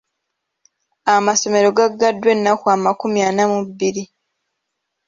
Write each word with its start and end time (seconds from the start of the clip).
Amasomero 1.13 1.69
gaggaddwa 1.77 2.29
ennaku 2.35 2.65
amakumi 2.75 3.19
ana 3.29 3.43
mu 3.51 3.59
bbiri. 3.67 4.03